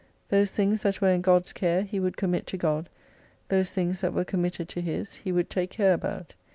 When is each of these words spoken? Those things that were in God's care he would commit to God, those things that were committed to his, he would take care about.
Those 0.29 0.49
things 0.49 0.81
that 0.81 0.99
were 0.99 1.09
in 1.11 1.21
God's 1.21 1.53
care 1.53 1.83
he 1.83 1.99
would 1.99 2.17
commit 2.17 2.47
to 2.47 2.57
God, 2.57 2.89
those 3.49 3.69
things 3.71 4.01
that 4.01 4.13
were 4.15 4.25
committed 4.25 4.67
to 4.69 4.81
his, 4.81 5.13
he 5.13 5.31
would 5.31 5.47
take 5.51 5.69
care 5.69 5.93
about. 5.93 6.33